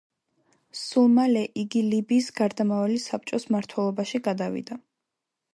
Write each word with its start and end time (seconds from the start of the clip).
სულ 0.83 1.11
მალე, 1.17 1.43
იგი 1.65 1.83
ლიბიის 1.91 2.31
გარდამავალი 2.41 2.99
საბჭოს 3.07 3.47
მმართველობაში 3.53 4.23
გადავიდა. 4.31 4.83